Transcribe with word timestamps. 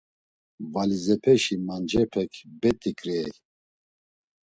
Valizepeşi 0.73 1.55
mancepek 1.67 2.33
bet̆i 2.59 2.91
ǩriey. 2.99 3.31